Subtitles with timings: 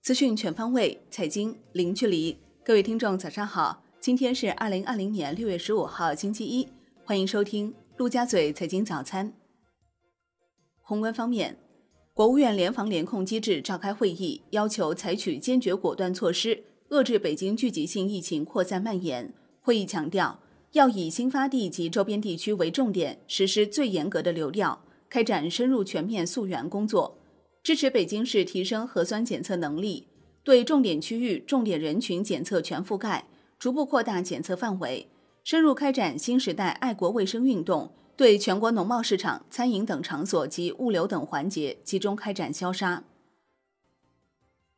[0.00, 2.36] 资讯全方位，财经零距离。
[2.64, 3.84] 各位听众，早上好！
[4.00, 6.66] 今天是二零二零年六月十五号，星期一。
[7.04, 9.32] 欢迎收听陆家嘴财经早餐。
[10.80, 11.56] 宏观方面，
[12.14, 19.32] 国务院联防联控机制召开会议，要求采取坚决果断措施，遏制北京聚集性疫情扩散蔓延。
[19.60, 20.40] 会议强调，
[20.72, 27.18] 要以新发地及周边地区为重点，实施最严格的流调，开展深入全面溯源工作，
[27.64, 30.06] 支持北京市提升核酸检测能力，
[30.44, 33.26] 对重点区域、重点人群检测全覆盖，
[33.58, 35.08] 逐步扩大检测范围。
[35.42, 43.02] 深入开展新时代爱国卫生运动，对全国农贸市场、餐饮等场所及物流等环节集中开展消杀。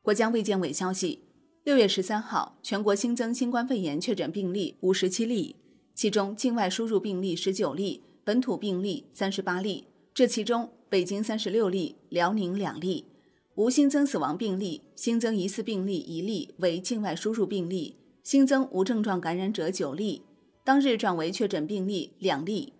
[0.01, 1.24] 国家卫健委消息，
[1.62, 5.57] 六月十三号，全国新增新冠肺炎确诊病例五十七例，
[5.95, 9.88] 其中境外输入病例十九例，本土病例三十八例。
[10.15, 13.07] 这其中，北京三十六例，辽宁两例，
[13.55, 20.23] 无新增死亡病例，新增疑似病例一例为境外输入病例，新增无症状感染者九例。
[20.65, 22.74] 当日转为确诊病例两例。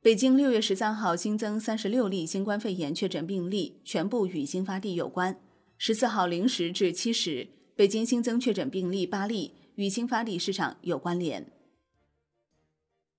[0.00, 5.40] 北京六月十三号新增三十六例新冠肺炎确诊病例，全部与新发地有关。
[5.78, 11.50] 十四号零时至七时，北京新增确诊病例八例，与新发地市场有关联。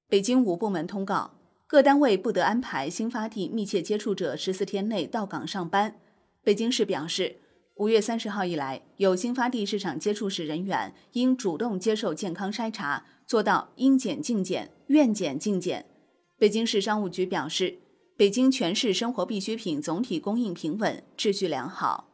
[0.07, 1.36] 北京五部门通告，
[1.67, 5.99] 各单位不得安排新发地密切接触者十四天内到岗上班。
[6.43, 7.41] 北京市表示。
[7.79, 15.85] 五月三十号以来，有新发地市场接触史人员应主动接受健康筛查，做到应检尽检、愿检尽检。
[16.39, 17.77] 北京市商务局表示，
[18.15, 22.09] 北京全市生活必需品总体供应平稳，秩序良好。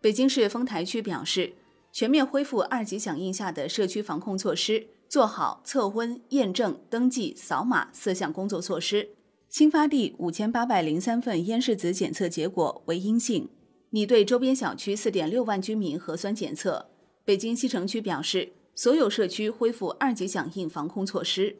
[0.00, 1.52] 北京市丰台区表示，
[1.92, 9.10] 全面恢复二级响应下的社区防控措施，做好测温、验证、登记、扫码四项工作措施。
[9.48, 13.48] 新发地五千八百零三份咽拭子检测结果为阴性。
[13.90, 16.90] 拟对周边小区四点六万居民核酸检测。
[17.24, 21.58] 北京西城区表示，所有社区恢复二级响应防控措施。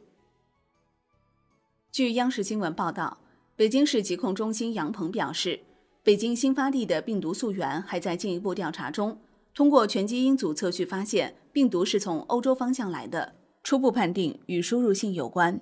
[1.89, 3.19] 据央视新闻报道，
[3.55, 5.61] 北京市疾控中心杨鹏表示，
[6.03, 9.17] 北京新发地的病毒溯源还在进一步调查中，
[9.55, 15.61] 通过全基因组测序发现病毒是从欧洲方向来的，初步判定与输入性有关。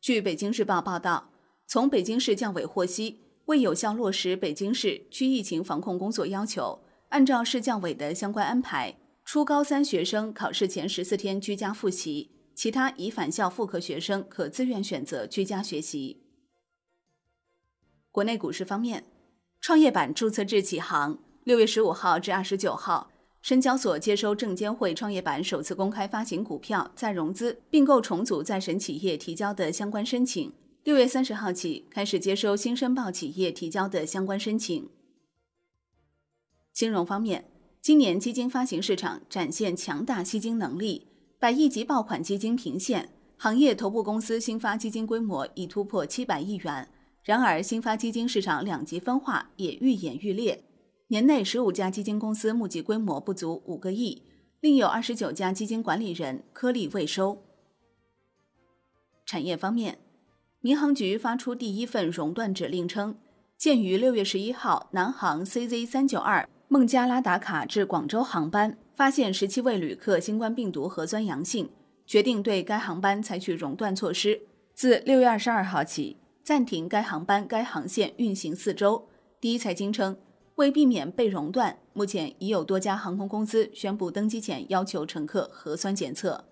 [0.00, 1.30] 据北京日报报道，
[1.66, 3.20] 从北京市教委获悉。
[3.46, 16.22] 为有效落实北京市区疫情防控工作要求，按照市教委的相关安排，初高三学生考试前十四天居家复习，其他已返校复课学生可自愿选择居家学习。
[18.10, 19.04] 国内股市方面，
[19.60, 23.10] 创业板注册制启航，六月十五号至二十九号，
[23.42, 30.50] 深交所接收证监会创业板首次公开发行股票再融资并购重组再审企业提交的相关申请。
[30.84, 34.88] 六月三十号起开始接收新申报企业提交的相关申请。
[36.72, 37.44] 金融方面，
[37.78, 46.88] 今年基金发行市场展现强大吸金能力，百亿级爆款基金频现，行业头部公司新发基金规模已突破七百亿元。
[47.22, 50.64] 然而，新发基金市场两极分化也愈演愈烈，
[51.14, 54.24] 年内十五家基金公司募集规模不足五个亿，
[54.58, 57.40] 另有二十九家基金管理人颗粒未收。
[59.24, 60.00] 产业方面。
[60.60, 63.16] 民航局发出第一份熔断指令称，
[63.56, 71.70] 鉴于六月十一号南航 CZ 三九二孟加拉达卡至广州航班发现十七位旅客新冠病毒核酸阳性，
[72.04, 74.40] 决定对该航班采取熔断措施，
[74.72, 79.06] 自六月二十二号起暂停该航班该航线运行四周。
[79.40, 80.16] 第一财经称，
[80.56, 86.44] 为避免被熔断，目前已有多家航空公司宣布登机前要求乘客核酸检测。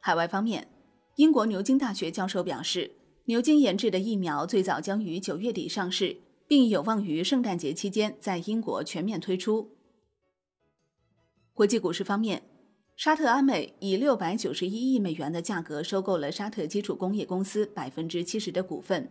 [0.00, 0.68] 海外方面。
[1.16, 2.92] 英国牛津大学教授表示，
[3.26, 9.76] 牛津研制的疫苗最早将于九月底上市，并有望于圣诞节期间在英国全面推出。
[11.52, 12.42] 国际股市方面，
[12.96, 19.10] 沙特阿美以六百九十一亿美元的价格收购了沙特基础工业公司百分之七十的股份。